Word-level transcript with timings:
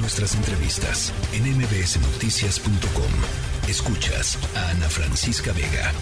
Nuestras 0.00 0.34
entrevistas 0.36 1.12
en 1.32 1.42
mbsnoticias.com. 1.56 3.68
Escuchas 3.68 4.38
a 4.56 4.70
Ana 4.70 4.88
Francisca 4.88 5.52
Vega. 5.52 5.92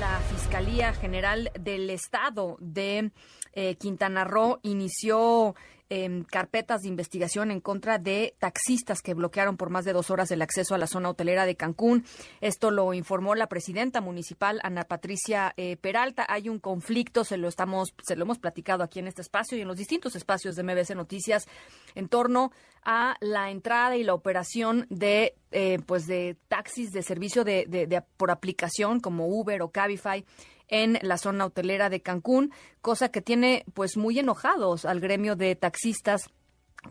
La 0.00 0.20
Fiscalía 0.34 0.92
General 0.94 1.50
del 1.58 1.90
Estado 1.90 2.56
de 2.60 3.12
eh, 3.52 3.76
Quintana 3.76 4.24
Roo 4.24 4.58
inició 4.62 5.54
Em, 5.92 6.22
carpetas 6.22 6.82
de 6.82 6.88
investigación 6.88 7.50
en 7.50 7.60
contra 7.60 7.98
de 7.98 8.36
taxistas 8.38 9.02
que 9.02 9.12
bloquearon 9.12 9.56
por 9.56 9.70
más 9.70 9.84
de 9.84 9.92
dos 9.92 10.12
horas 10.12 10.30
el 10.30 10.40
acceso 10.40 10.72
a 10.72 10.78
la 10.78 10.86
zona 10.86 11.10
hotelera 11.10 11.46
de 11.46 11.56
Cancún. 11.56 12.04
Esto 12.40 12.70
lo 12.70 12.94
informó 12.94 13.34
la 13.34 13.48
presidenta 13.48 14.00
municipal, 14.00 14.60
Ana 14.62 14.84
Patricia 14.84 15.52
eh, 15.56 15.76
Peralta. 15.76 16.24
Hay 16.28 16.48
un 16.48 16.60
conflicto, 16.60 17.24
se 17.24 17.38
lo 17.38 17.48
estamos, 17.48 17.92
se 18.04 18.14
lo 18.14 18.22
hemos 18.22 18.38
platicado 18.38 18.84
aquí 18.84 19.00
en 19.00 19.08
este 19.08 19.22
espacio 19.22 19.58
y 19.58 19.62
en 19.62 19.66
los 19.66 19.78
distintos 19.78 20.14
espacios 20.14 20.54
de 20.54 20.62
MBC 20.62 20.94
Noticias 20.94 21.48
en 21.96 22.06
torno 22.06 22.52
a 22.84 23.16
la 23.18 23.50
entrada 23.50 23.96
y 23.96 24.04
la 24.04 24.14
operación 24.14 24.86
de 24.90 25.34
eh, 25.50 25.80
pues 25.86 26.06
de 26.06 26.36
taxis 26.46 26.92
de 26.92 27.02
servicio 27.02 27.42
de, 27.42 27.66
de, 27.66 28.02
por 28.16 28.30
aplicación 28.30 29.00
como 29.00 29.26
Uber 29.26 29.60
o 29.62 29.70
Cabify 29.72 30.24
en 30.70 30.98
la 31.02 31.18
zona 31.18 31.46
hotelera 31.46 31.90
de 31.90 32.00
Cancún, 32.00 32.52
cosa 32.80 33.10
que 33.10 33.20
tiene 33.20 33.64
pues 33.74 33.96
muy 33.96 34.18
enojados 34.18 34.84
al 34.84 35.00
gremio 35.00 35.36
de 35.36 35.54
taxistas 35.56 36.30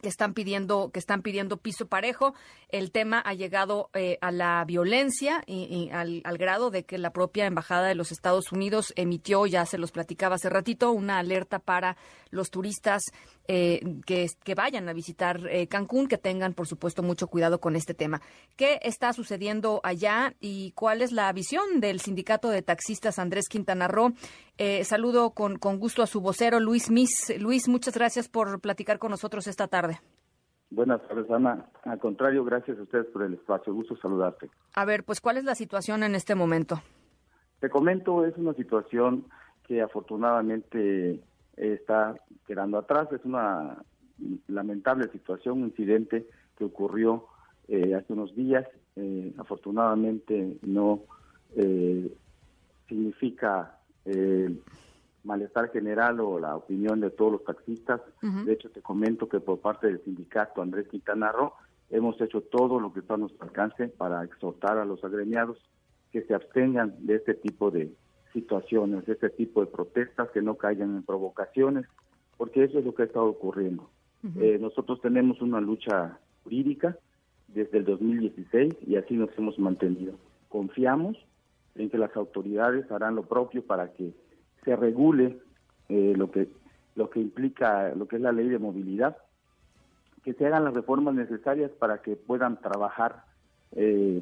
que 0.02 0.10
están 0.10 0.34
pidiendo 0.34 0.92
que 0.92 1.00
están 1.00 1.22
pidiendo 1.22 1.58
piso 1.58 1.88
parejo. 1.88 2.34
El 2.70 2.92
tema 2.92 3.20
ha 3.20 3.34
llegado 3.34 3.90
eh, 3.94 4.18
a 4.22 4.32
la 4.32 4.64
violencia 4.66 5.44
y, 5.48 5.90
al, 5.92 6.38
grado 6.38 6.70
de 6.70 6.84
que 6.84 6.98
la 6.98 7.12
propia 7.12 7.46
embajada 7.46 7.88
de 7.88 7.96
los 7.96 8.12
Estados 8.12 8.52
Unidos 8.52 8.94
emitió, 8.96 9.46
ya 9.46 9.66
se 9.66 9.78
los 9.78 9.92
platicaba 9.92 10.36
hace 10.36 10.50
ratito, 10.50 10.92
una 10.92 11.18
alerta 11.18 11.60
para 11.60 11.98
los 12.30 12.52
turistas 12.52 13.02
eh, 13.48 13.82
que, 14.06 14.28
que, 14.44 14.54
vayan 14.54 14.88
a 14.88 14.94
visitar 14.94 15.42
eh, 15.50 15.68
Cancún, 15.68 16.08
que 16.08 16.20
tengan, 16.20 16.54
por 16.54 16.68
supuesto, 16.68 17.02
mucho 17.02 17.28
cuidado 17.28 17.60
con 17.60 17.76
este 17.76 17.96
tema. 17.96 18.22
¿Qué 18.56 18.80
está 18.84 19.12
sucediendo 19.14 19.82
allá 19.84 20.36
y 20.40 20.72
cuál 20.74 21.02
es 21.02 21.12
la 21.12 21.34
visión 21.34 21.80
del 21.80 22.00
sindicato 22.00 22.50
de 22.50 22.62
taxistas 22.62 23.18
Andrés 23.18 23.50
Quintana 23.50 23.88
Roo? 23.88 24.14
Saludo 24.84 25.32
con, 25.32 25.58
con 25.58 25.80
gusto 25.80 26.04
a 26.04 26.08
su 26.08 26.20
vocero, 26.20 26.60
Luis 26.60 26.92
Mis. 26.92 27.10
Luis, 27.40 27.70
muchas 27.70 27.94
gracias 27.94 28.28
por 28.28 28.60
platicar 28.60 29.00
con 29.00 29.10
nosotros 29.10 29.48
esta 29.48 29.70
tarde. 29.70 29.79
Buenas 30.72 31.02
tardes, 31.08 31.30
Ana. 31.32 31.66
Al 31.84 32.00
contrario, 32.00 32.44
gracias 32.44 32.78
a 32.78 32.84
ustedes 32.84 33.08
por 33.08 33.24
el 33.24 33.34
espacio. 33.34 33.74
Gusto 33.74 33.96
saludarte. 33.98 34.50
A 34.76 34.86
ver, 34.86 35.04
pues, 35.04 35.20
¿cuál 35.20 35.38
es 35.38 35.44
la 35.44 35.56
situación 35.56 36.04
en 36.04 36.16
este 36.16 36.36
momento? 36.36 36.82
Te 37.60 37.70
comento, 37.70 38.26
es 38.26 38.38
una 38.38 38.54
situación 38.54 39.26
que 39.68 39.82
afortunadamente 39.82 41.20
está 41.58 42.16
quedando 42.46 42.78
atrás. 42.78 43.12
Es 43.12 43.26
una 43.26 43.78
lamentable 44.48 45.10
situación, 45.12 45.60
un 45.60 45.70
incidente 45.70 46.28
que 46.58 46.66
ocurrió 46.66 47.26
eh, 47.68 47.96
hace 47.96 48.14
unos 48.14 48.36
días. 48.36 48.68
Eh, 48.96 49.34
afortunadamente 49.38 50.58
no 50.62 51.02
significa 52.88 53.80
eh, 54.06 54.56
malestar 55.30 55.70
general 55.70 56.20
o 56.22 56.40
la 56.40 56.56
opinión 56.56 57.00
de 57.00 57.12
todos 57.12 57.34
los 57.34 57.44
taxistas. 57.44 58.02
De 58.22 58.52
hecho, 58.52 58.70
te 58.72 58.82
comento 58.82 59.30
que 59.30 59.40
por 59.40 59.60
parte 59.60 59.86
del 59.86 60.04
sindicato 60.04 60.62
Andrés 60.62 60.88
Quintana 60.88 61.32
Roo 61.32 61.54
hemos 61.92 62.20
hecho 62.20 62.42
todo 62.42 62.80
lo 62.80 62.92
que 62.92 63.02
está 63.02 63.14
a 63.14 63.18
nuestro 63.18 63.44
alcance 63.44 63.90
para 63.90 64.24
exhortar 64.24 64.80
a 64.80 64.86
los 64.86 65.04
agremiados 65.04 65.58
que 66.12 66.24
se 66.24 66.34
abstengan 66.34 66.96
de 67.06 67.16
este 67.16 67.36
tipo 67.36 67.70
de 67.70 67.94
situaciones, 68.34 69.06
de 69.06 69.14
este 69.14 69.30
tipo 69.30 69.62
de 69.62 69.68
protestas, 69.68 70.30
que 70.32 70.42
no 70.42 70.56
caigan 70.56 70.96
en 70.96 71.04
provocaciones, 71.04 71.86
porque 72.36 72.64
eso 72.64 72.80
es 72.80 72.86
lo 72.86 72.96
que 72.96 73.04
ha 73.04 73.06
estado 73.06 73.28
ocurriendo. 73.28 73.88
Eh, 74.40 74.58
nosotros 74.60 75.00
tenemos 75.00 75.42
una 75.42 75.62
lucha 75.62 76.18
jurídica 76.44 76.98
desde 77.48 77.78
el 77.78 77.86
2016 77.86 78.74
y 78.88 78.96
así 78.96 79.14
nos 79.14 79.30
hemos 79.38 79.60
mantenido. 79.60 80.16
Confiamos 80.50 81.18
en 81.76 81.90
que 81.90 82.00
las 82.00 82.16
autoridades 82.16 82.92
harán 82.92 83.16
lo 83.16 83.24
propio 83.24 83.64
para 83.64 83.94
que 83.94 84.12
se 84.64 84.76
regule 84.76 85.40
eh, 85.90 86.14
lo 86.16 86.32
que 86.32 86.50
lo 86.96 87.10
que 87.10 87.20
implica 87.20 87.94
lo 87.96 88.08
que 88.08 88.18
es 88.18 88.22
la 88.22 88.32
ley 88.32 88.50
de 88.50 88.60
movilidad, 88.60 89.18
que 90.24 90.34
se 90.34 90.46
hagan 90.46 90.66
las 90.66 90.74
reformas 90.74 91.16
necesarias 91.16 91.72
para 91.72 92.02
que 92.02 92.16
puedan 92.16 92.60
trabajar 92.60 93.24
eh, 93.72 94.22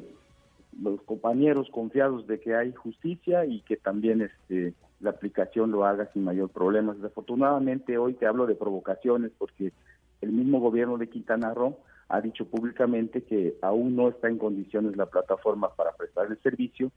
los 0.80 1.00
compañeros 1.02 1.68
confiados 1.70 2.26
de 2.26 2.38
que 2.38 2.54
hay 2.54 2.72
justicia 2.72 3.44
y 3.44 3.62
que 3.62 3.76
también 3.76 4.22
este, 4.22 4.74
la 5.00 5.10
aplicación 5.10 5.72
lo 5.72 5.84
haga 5.84 6.10
sin 6.12 6.24
mayor 6.24 6.50
problema. 6.50 6.94
Desafortunadamente 6.94 7.98
hoy 7.98 8.14
te 8.14 8.26
hablo 8.26 8.46
de 8.46 8.54
provocaciones 8.54 9.32
porque 9.36 9.72
el 10.20 10.32
mismo 10.32 10.60
gobierno 10.60 10.98
de 10.98 11.08
Quintana 11.08 11.54
Roo 11.54 11.78
ha 12.08 12.20
dicho 12.20 12.46
públicamente 12.46 13.22
que 13.22 13.56
aún 13.60 13.96
no 13.96 14.08
está 14.08 14.28
en 14.28 14.38
condiciones 14.38 14.96
la 14.96 15.06
plataforma 15.06 15.74
para 15.74 15.92
prestar 15.92 16.26
el 16.30 16.40
servicio 16.42 16.90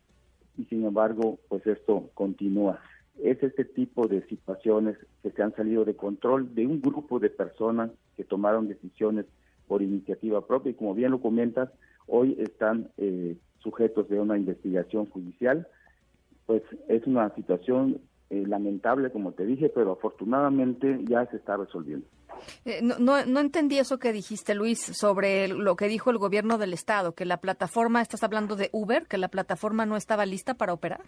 y 0.57 0.65
sin 0.65 0.85
embargo, 0.85 1.39
pues 1.49 1.65
esto 1.65 2.09
continúa. 2.13 2.79
Es 3.21 3.41
este 3.43 3.65
tipo 3.65 4.07
de 4.07 4.25
situaciones 4.27 4.97
que 5.21 5.31
se 5.31 5.43
han 5.43 5.55
salido 5.55 5.85
de 5.85 5.95
control 5.95 6.53
de 6.55 6.65
un 6.65 6.81
grupo 6.81 7.19
de 7.19 7.29
personas 7.29 7.91
que 8.17 8.23
tomaron 8.23 8.67
decisiones 8.67 9.25
por 9.67 9.81
iniciativa 9.81 10.45
propia 10.45 10.71
y 10.71 10.75
como 10.75 10.93
bien 10.93 11.11
lo 11.11 11.21
comentas, 11.21 11.69
hoy 12.07 12.35
están 12.39 12.89
eh, 12.97 13.37
sujetos 13.59 14.09
de 14.09 14.19
una 14.19 14.37
investigación 14.37 15.05
judicial. 15.05 15.67
Pues 16.45 16.63
es 16.89 17.05
una 17.07 17.33
situación 17.35 18.01
eh, 18.29 18.43
lamentable, 18.47 19.11
como 19.11 19.33
te 19.33 19.45
dije, 19.45 19.69
pero 19.69 19.91
afortunadamente 19.91 20.99
ya 21.07 21.25
se 21.27 21.37
está 21.37 21.57
resolviendo. 21.57 22.07
Eh, 22.65 22.79
no, 22.81 23.25
no, 23.25 23.39
entendí 23.39 23.77
eso 23.77 23.99
que 23.99 24.13
dijiste, 24.13 24.55
Luis, 24.55 24.79
sobre 24.79 25.47
lo 25.47 25.75
que 25.75 25.87
dijo 25.87 26.11
el 26.11 26.17
gobierno 26.17 26.57
del 26.57 26.73
Estado, 26.73 27.13
que 27.13 27.25
la 27.25 27.37
plataforma, 27.37 28.01
estás 28.01 28.23
hablando 28.23 28.55
de 28.55 28.69
Uber, 28.71 29.05
que 29.07 29.17
la 29.17 29.27
plataforma 29.27 29.85
no 29.85 29.97
estaba 29.97 30.25
lista 30.25 30.53
para 30.53 30.73
operar. 30.73 31.01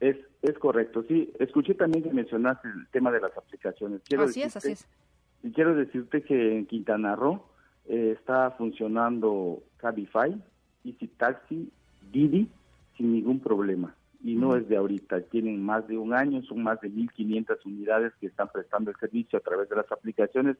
Es, 0.00 0.16
es 0.42 0.58
correcto, 0.58 1.04
sí. 1.08 1.32
Escuché 1.38 1.74
también 1.74 2.04
que 2.04 2.12
mencionaste 2.12 2.68
el 2.68 2.86
tema 2.88 3.10
de 3.10 3.20
las 3.20 3.36
aplicaciones. 3.36 4.02
Quiero 4.06 4.24
así 4.24 4.42
es, 4.42 4.56
así 4.56 4.72
es. 4.72 4.88
Y 5.42 5.50
quiero 5.52 5.74
decirte 5.74 6.22
que 6.22 6.56
en 6.56 6.66
Quintana 6.66 7.16
Roo 7.16 7.44
eh, 7.86 8.14
está 8.18 8.50
funcionando 8.52 9.62
Cabify, 9.76 10.34
Easy 10.84 11.08
Taxi, 11.08 11.70
Didi, 12.10 12.48
sin 12.96 13.12
ningún 13.12 13.40
problema 13.40 13.94
y 14.24 14.36
no 14.36 14.56
es 14.56 14.66
de 14.68 14.78
ahorita, 14.78 15.20
tienen 15.20 15.62
más 15.62 15.86
de 15.86 15.98
un 15.98 16.14
año, 16.14 16.42
son 16.44 16.62
más 16.62 16.80
de 16.80 16.90
1.500 16.90 17.58
unidades 17.66 18.14
que 18.18 18.26
están 18.26 18.48
prestando 18.48 18.90
el 18.90 18.96
servicio 18.96 19.38
a 19.38 19.42
través 19.42 19.68
de 19.68 19.76
las 19.76 19.92
aplicaciones 19.92 20.56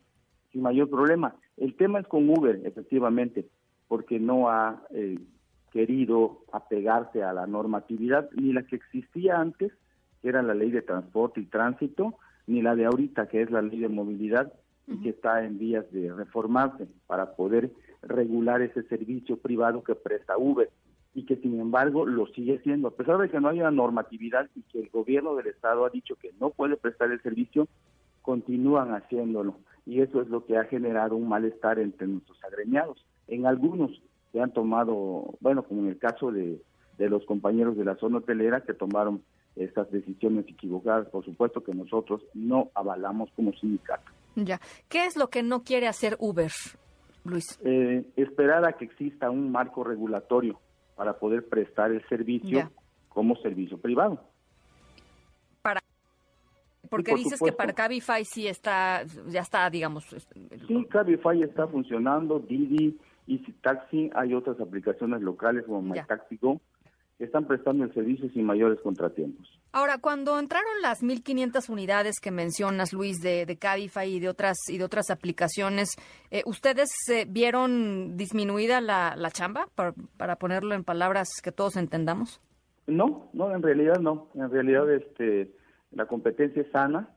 sin 0.53 0.61
mayor 0.61 0.91
problema. 0.91 1.35
El 1.57 1.75
tema 1.75 1.99
es 1.99 2.07
con 2.07 2.29
Uber, 2.29 2.61
efectivamente, 2.65 3.47
porque 3.89 4.21
no 4.21 4.51
ha 4.51 4.83
eh, 4.91 5.19
querido 5.75 6.45
apegarse 6.53 7.25
a 7.25 7.33
la 7.33 7.49
normatividad, 7.49 8.31
ni 8.37 8.53
la 8.53 8.63
que 8.63 8.77
existía 8.77 9.41
antes, 9.41 9.73
que 10.23 10.29
era 10.29 10.41
la 10.41 10.55
ley 10.55 10.71
de 10.71 10.83
transporte 10.83 11.41
y 11.41 11.47
tránsito, 11.47 12.15
ni 12.47 12.63
la 12.63 12.77
de 12.77 12.85
ahorita, 12.85 13.27
que 13.27 13.43
es 13.43 13.51
la 13.51 13.61
ley 13.61 13.81
de 13.81 13.89
movilidad, 13.89 14.53
y 14.87 15.03
que 15.03 15.09
está 15.11 15.45
en 15.45 15.59
vías 15.59 15.85
de 15.91 16.13
reformarse 16.13 16.87
para 17.09 17.35
poder 17.35 17.73
regular 18.03 18.63
ese 18.63 18.85
servicio 18.85 19.37
privado 19.37 19.83
que 19.83 19.97
presta 19.97 20.39
Uber 20.39 20.71
y 21.13 21.25
que 21.25 21.37
sin 21.37 21.59
embargo 21.59 22.07
lo 22.07 22.27
sigue 22.29 22.61
siendo, 22.61 22.89
a 22.89 22.91
pesar 22.93 23.19
de 23.19 23.31
que 23.31 23.41
no 23.41 23.49
haya 23.49 23.71
normatividad 23.71 24.49
y 24.55 24.63
que 24.63 24.81
el 24.81 24.91
gobierno 24.91 25.35
del 25.35 25.49
estado 25.49 25.87
ha 25.87 25.91
dicho 25.91 26.17
que 26.17 26.33
no 26.39 26.51
puede 26.51 26.77
prestar 26.77 27.11
el 27.11 27.23
servicio, 27.23 27.67
continúan 28.23 28.95
haciéndolo 28.95 29.57
y 29.87 30.01
eso 30.01 30.21
es 30.21 30.29
lo 30.29 30.45
que 30.45 30.57
ha 30.57 30.65
generado 30.65 31.17
un 31.17 31.29
malestar 31.29 31.79
entre 31.79 32.07
nuestros 32.07 32.43
agremiados. 32.45 33.05
En 33.27 33.47
algunos 33.47 34.03
se 34.35 34.41
han 34.41 34.53
tomado, 34.53 35.37
bueno, 35.39 35.63
como 35.63 35.83
en 35.83 35.91
el 35.91 35.99
caso 35.99 36.33
de, 36.33 36.61
de 36.99 37.09
los 37.09 37.25
compañeros 37.25 37.77
de 37.77 37.85
la 37.85 37.95
zona 37.95 38.19
hotelera 38.19 38.63
que 38.63 38.75
tomaron 38.75 39.23
estas 39.55 39.89
decisiones 39.93 40.45
equivocadas, 40.49 41.09
por 41.09 41.25
supuesto 41.25 41.63
que 41.63 41.73
nosotros 41.73 42.21
no 42.35 42.69
avalamos 42.75 43.31
como 43.37 43.53
sindicato. 43.53 44.11
Ya, 44.35 44.61
¿qué 44.89 45.07
es 45.07 45.17
lo 45.17 45.31
que 45.31 45.45
no 45.45 45.63
quiere 45.63 45.87
hacer 45.87 46.17
Uber, 46.19 46.51
Luis? 47.23 47.61
Eh, 47.65 48.05
esperar 48.17 48.67
a 48.67 48.73
que 48.73 48.87
exista 48.87 49.31
un 49.31 49.53
marco 49.53 49.85
regulatorio 49.85 50.59
para 50.97 51.17
poder 51.17 51.49
prestar 51.49 51.93
el 51.93 52.05
servicio 52.09 52.73
como 53.11 53.37
servicio 53.37 53.79
privado. 53.79 54.21
Para 55.63 55.81
porque 56.91 57.15
dices 57.15 57.41
que 57.41 57.53
para 57.53 57.73
Cabify 57.73 58.25
sí 58.25 58.49
está, 58.49 59.05
ya 59.29 59.43
está, 59.43 59.71
digamos. 59.71 60.05
Sí, 60.67 60.85
Cabify 60.91 61.41
está 61.43 61.69
funcionando, 61.69 62.41
Didi, 62.41 62.99
Easy 63.27 63.53
Taxi, 63.63 64.11
hay 64.15 64.35
otras 64.35 64.61
aplicaciones 64.61 65.23
locales 65.23 65.65
como 65.65 65.83
MyTaxiGo 65.83 66.61
que 67.19 67.25
están 67.25 67.47
prestando 67.47 67.85
el 67.85 67.95
servicio 67.95 68.29
sin 68.31 68.45
mayores 68.45 68.81
contratiempos. 68.81 69.49
Ahora, 69.73 69.99
cuando 69.99 70.39
entraron 70.39 70.83
las 70.83 71.03
1.500 71.03 71.69
unidades 71.69 72.17
que 72.21 72.31
mencionas, 72.31 72.93
Luis, 72.93 73.21
de, 73.21 73.47
de 73.47 73.57
Cabify 73.57 74.09
y 74.09 74.21
de 74.21 74.29
otras 74.29 74.57
y 74.69 74.79
de 74.79 74.85
otras 74.85 75.11
aplicaciones, 75.11 75.91
eh, 76.31 76.43
¿ustedes 76.45 76.91
eh, 77.11 77.25
vieron 77.29 78.17
disminuida 78.17 78.81
la, 78.81 79.15
la 79.17 79.31
chamba, 79.31 79.69
para, 79.75 79.95
para, 80.17 80.37
ponerlo 80.37 80.75
en 80.75 80.83
palabras 80.83 81.29
que 81.43 81.53
todos 81.53 81.77
entendamos? 81.77 82.41
No, 82.87 83.31
no, 83.33 83.55
en 83.55 83.63
realidad 83.63 84.01
no. 84.01 84.29
En 84.35 84.51
realidad 84.51 84.91
este, 84.93 85.53
la 85.93 86.07
competencia 86.07 86.63
es 86.63 86.71
sana. 86.73 87.11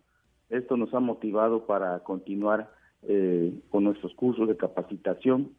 Esto 0.50 0.78
nos 0.78 0.94
ha 0.94 1.00
motivado 1.00 1.66
para 1.66 2.00
continuar 2.00 2.72
eh, 3.04 3.54
con 3.70 3.84
nuestros 3.84 4.14
cursos 4.14 4.48
de 4.48 4.58
capacitación 4.58 5.52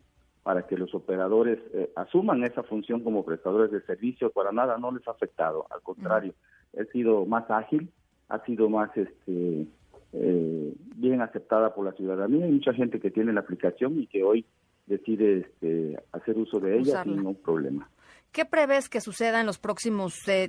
para 0.48 0.62
que 0.62 0.78
los 0.78 0.94
operadores 0.94 1.58
eh, 1.74 1.90
asuman 1.94 2.42
esa 2.42 2.62
función 2.62 3.02
como 3.04 3.22
prestadores 3.22 3.70
de 3.70 3.82
servicio, 3.82 4.30
para 4.30 4.50
nada 4.50 4.78
no 4.78 4.90
les 4.90 5.06
ha 5.06 5.10
afectado, 5.10 5.66
al 5.68 5.82
contrario, 5.82 6.32
ha 6.72 6.84
sido 6.90 7.26
más 7.26 7.50
ágil, 7.50 7.90
ha 8.30 8.42
sido 8.46 8.70
más 8.70 8.88
este 8.96 9.66
eh, 10.14 10.74
bien 10.96 11.20
aceptada 11.20 11.74
por 11.74 11.84
la 11.84 11.92
ciudadanía. 11.92 12.46
Hay 12.46 12.52
mucha 12.52 12.72
gente 12.72 12.98
que 12.98 13.10
tiene 13.10 13.34
la 13.34 13.40
aplicación 13.40 14.00
y 14.00 14.06
que 14.06 14.24
hoy 14.24 14.46
decide 14.86 15.40
este, 15.40 16.02
hacer 16.12 16.38
uso 16.38 16.60
de 16.60 16.78
ella 16.78 17.02
sin 17.02 17.16
ningún 17.16 17.34
problema. 17.34 17.86
¿Qué 18.32 18.44
prevés 18.44 18.88
que 18.88 19.00
suceda 19.00 19.40
en 19.40 19.46
los 19.46 19.58
próximos 19.58 20.14
eh, 20.28 20.48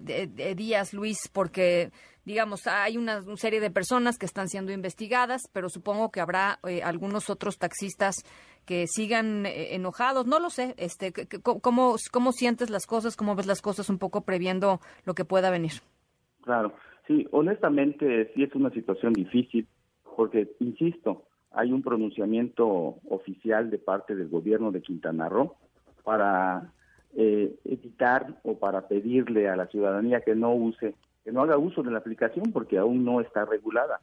días, 0.56 0.94
Luis? 0.94 1.30
Porque, 1.32 1.92
digamos, 2.26 2.68
hay 2.68 2.98
una, 2.98 3.22
serie 3.38 3.62
de 3.62 3.72
personas 3.72 4.18
que 4.18 4.26
están 4.26 4.50
siendo 4.50 4.72
investigadas, 4.72 5.44
pero 5.54 5.70
supongo 5.70 6.12
que 6.12 6.20
habrá 6.20 6.60
eh, 6.68 6.84
algunos 6.84 7.30
otros 7.30 7.58
taxistas 7.58 8.16
que 8.66 8.86
sigan 8.88 9.46
eh, 9.46 9.76
enojados. 9.76 10.28
No 10.28 10.40
lo 10.40 10.50
sé. 10.50 10.76
Este, 10.78 11.14
¿cómo, 11.42 11.96
¿Cómo 12.12 12.32
sientes 12.32 12.70
las 12.70 12.86
cosas? 12.86 13.16
¿Cómo 13.16 13.36
ves 13.36 13.48
las 13.48 13.62
cosas 13.62 13.90
un 13.90 13.98
poco 13.98 14.22
previendo 14.22 14.80
lo 15.06 15.16
que 15.16 15.26
pueda 15.26 15.50
venir? 15.50 15.72
Claro. 16.42 16.74
Sí, 17.08 17.28
honestamente 17.32 18.32
sí 18.36 18.44
es 18.44 18.54
una 18.54 18.70
situación 18.70 19.14
difícil 19.14 19.68
porque, 20.16 20.52
insisto, 20.60 21.24
hay 21.52 21.72
un 21.72 21.82
pronunciamiento 21.82 22.68
oficial 23.10 23.70
de 23.72 23.80
parte 23.80 24.16
del 24.16 24.28
gobierno 24.28 24.72
de 24.72 24.82
Quintana 24.82 25.30
Roo 25.30 25.56
para 26.04 26.72
eh, 27.16 27.56
evitar 27.66 28.40
o 28.44 28.58
para 28.58 28.88
pedirle 28.88 29.50
a 29.50 29.56
la 29.56 29.68
ciudadanía 29.68 30.22
que 30.22 30.36
no 30.36 30.54
use, 30.54 30.94
que 31.24 31.32
no 31.32 31.42
haga 31.42 31.58
uso 31.58 31.84
de 31.84 31.92
la 31.92 32.00
aplicación 32.00 32.52
porque 32.52 32.78
aún 32.78 33.04
no 33.04 33.22
está 33.22 33.46
regulada. 33.46 34.00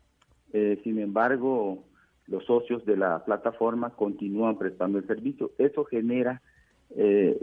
Eh, 0.52 0.80
sin 0.82 0.98
embargo, 0.98 1.84
los 2.26 2.44
socios 2.44 2.84
de 2.84 2.96
la 2.96 3.24
plataforma 3.24 3.90
continúan 3.90 4.58
prestando 4.58 4.98
el 4.98 5.06
servicio. 5.06 5.52
Eso 5.58 5.84
genera, 5.84 6.42
eh, 6.96 7.38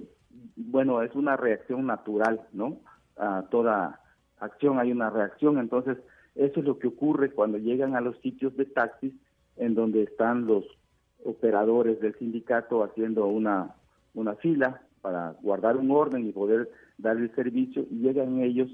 bueno, 0.56 1.02
es 1.02 1.16
una 1.16 1.38
reacción 1.38 1.86
natural, 1.86 2.42
¿no? 2.52 2.78
A 3.18 3.46
toda 3.50 4.02
acción 4.40 4.80
hay 4.80 4.92
una 4.92 5.10
reacción, 5.10 5.58
entonces 5.60 5.98
eso 6.36 6.60
es 6.60 6.66
lo 6.66 6.80
que 6.80 6.88
ocurre 6.88 7.32
cuando 7.32 7.58
llegan 7.58 7.96
a 7.96 8.02
los 8.02 8.18
sitios 8.20 8.56
de 8.58 8.66
taxis 8.66 9.14
en 9.56 9.76
donde 9.76 10.04
están 10.04 10.46
los 10.46 10.66
operadores 11.24 12.00
del 12.02 12.18
sindicato 12.18 12.84
haciendo 12.84 13.28
una, 13.28 13.76
una 14.14 14.36
fila 14.36 14.82
para 15.04 15.36
guardar 15.42 15.76
un 15.76 15.92
orden 15.92 16.26
y 16.26 16.32
poder 16.32 16.72
dar 16.98 17.18
el 17.18 17.30
servicio 17.36 17.86
y 17.92 18.00
llegan 18.00 18.40
ellos 18.40 18.70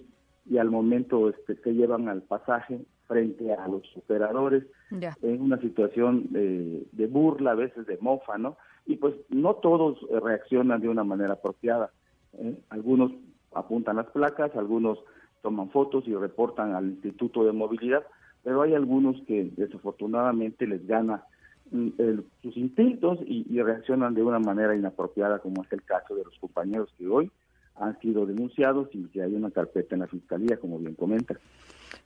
y 0.46 0.60
al 0.60 0.70
momento 0.70 1.28
este, 1.28 1.56
se 1.56 1.74
llevan 1.74 2.08
al 2.08 2.22
pasaje 2.22 2.80
frente 3.08 3.52
a 3.52 3.68
los 3.68 3.82
operadores 3.98 4.64
en 4.92 5.42
una 5.42 5.60
situación 5.60 6.28
de, 6.30 6.86
de, 6.92 7.08
burla, 7.08 7.52
a 7.52 7.56
veces 7.56 7.88
de 7.88 7.98
mofa, 8.00 8.38
¿no? 8.38 8.58
Y 8.86 8.98
pues 8.98 9.16
no 9.30 9.56
todos 9.56 9.98
reaccionan 10.24 10.82
de 10.82 10.90
una 10.90 11.04
manera 11.04 11.34
apropiada. 11.34 11.92
¿eh? 12.38 12.56
Algunos 12.70 13.12
apuntan 13.54 13.96
las 13.96 14.08
placas, 14.08 14.56
algunos 14.56 15.00
toman 15.42 15.72
fotos 15.72 16.08
y 16.08 16.14
reportan 16.14 16.76
al 16.76 16.90
Instituto 16.90 17.44
de 17.44 17.52
Movilidad, 17.52 18.04
pero 18.44 18.62
hay 18.62 18.76
algunos 18.76 19.20
que 19.24 19.52
desafortunadamente 19.56 20.68
les 20.68 20.86
gana 20.86 21.24
mm, 21.72 22.20
sus 22.42 22.58
instintos 22.58 23.20
y, 23.26 23.62
reaccionan 23.62 24.14
de 24.14 24.24
una 24.24 24.40
manera 24.40 24.76
inapropiada, 24.76 25.40
como 25.40 25.64
es 25.64 25.72
el 25.72 25.84
caso 25.84 26.16
de 26.16 26.24
los 26.24 26.38
compañeros 26.40 26.90
que 26.98 27.08
hoy 27.08 27.32
han 27.76 28.00
sido 28.00 28.26
denunciados 28.26 28.90
y 28.94 29.06
que 29.06 29.22
hay 29.22 29.34
una 29.34 29.52
carpeta 29.52 29.96
en 29.96 30.02
la 30.02 30.08
fiscalía, 30.08 30.58
como 30.58 30.80
bien 30.80 30.96
comenta. 30.96 31.36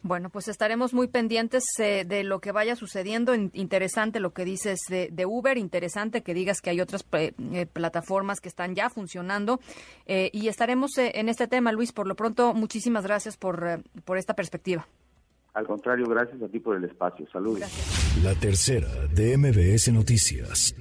Bueno, 0.02 0.30
pues 0.30 0.48
estaremos 0.48 0.94
muy 0.94 1.08
pendientes 1.08 1.64
eh, 1.80 2.06
de 2.06 2.24
lo 2.24 2.40
que 2.40 2.52
vaya 2.52 2.76
sucediendo. 2.76 3.34
Interesante 3.36 4.20
lo 4.20 4.34
que 4.34 4.46
dices 4.46 4.80
de, 4.90 5.26
Uber, 5.26 5.58
interesante 5.58 6.22
que 6.22 6.34
digas 6.34 6.62
que 6.62 6.70
hay 6.70 6.82
otras 6.82 7.06
eh, 7.14 7.34
eh, 7.54 7.66
plataformas 7.66 8.40
que 8.40 8.50
están 8.50 8.76
ya 8.76 8.90
funcionando 8.90 9.60
y 10.06 10.48
estaremos 10.48 10.98
en 10.98 11.30
este 11.30 11.48
tema, 11.48 11.72
Luis. 11.72 11.92
Por 11.92 12.08
lo 12.08 12.16
pronto, 12.16 12.54
muchísimas 12.54 13.06
gracias 13.06 13.38
por, 13.38 13.82
por 14.06 14.18
esta 14.18 14.36
perspectiva. 14.36 14.86
Al 15.54 15.68
contrario, 15.68 16.06
gracias 16.08 16.42
a 16.42 16.48
ti 16.48 16.60
por 16.60 16.76
el 16.76 16.84
espacio. 16.86 17.28
Saludos. 17.32 17.62
La 18.24 18.34
tercera 18.34 18.88
de 19.14 19.38
MBS 19.38 19.92
Noticias. 19.94 20.76